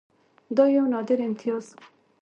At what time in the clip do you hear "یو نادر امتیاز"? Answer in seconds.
0.75-1.65